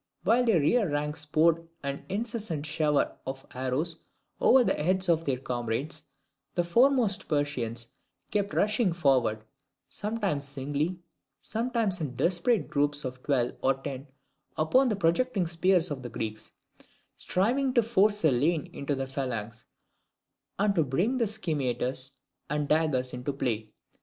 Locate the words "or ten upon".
13.61-14.89